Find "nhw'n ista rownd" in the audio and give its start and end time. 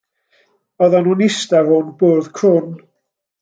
1.09-1.95